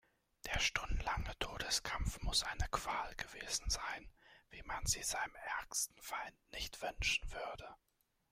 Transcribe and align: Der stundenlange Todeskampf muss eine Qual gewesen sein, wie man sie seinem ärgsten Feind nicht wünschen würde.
Der 0.47 0.57
stundenlange 0.59 1.31
Todeskampf 1.37 2.19
muss 2.21 2.43
eine 2.43 2.67
Qual 2.71 3.13
gewesen 3.17 3.69
sein, 3.69 4.11
wie 4.49 4.63
man 4.63 4.83
sie 4.87 5.03
seinem 5.03 5.35
ärgsten 5.59 6.01
Feind 6.01 6.35
nicht 6.53 6.81
wünschen 6.81 7.31
würde. 7.31 7.71